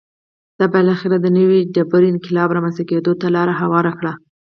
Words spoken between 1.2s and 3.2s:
نوې ډبرې انقلاب رامنځته کېدو